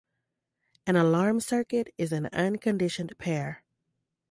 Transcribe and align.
An 0.87 0.95
alarm 0.95 1.39
circuit 1.41 1.93
is 1.95 2.11
an 2.11 2.25
unconditioned 2.33 3.15
pair. 3.19 3.63